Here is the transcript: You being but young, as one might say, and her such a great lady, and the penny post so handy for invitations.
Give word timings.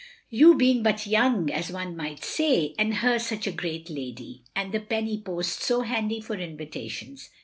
You 0.31 0.55
being 0.55 0.81
but 0.81 1.05
young, 1.05 1.51
as 1.51 1.71
one 1.71 1.95
might 1.95 2.23
say, 2.23 2.73
and 2.79 2.91
her 3.05 3.19
such 3.19 3.45
a 3.45 3.51
great 3.51 3.87
lady, 3.87 4.41
and 4.55 4.71
the 4.71 4.79
penny 4.79 5.19
post 5.21 5.61
so 5.61 5.81
handy 5.83 6.19
for 6.19 6.35
invitations. 6.39 7.29